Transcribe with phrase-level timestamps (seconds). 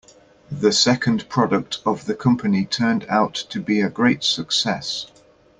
[0.49, 5.05] The second product of the company turned out to be a great success.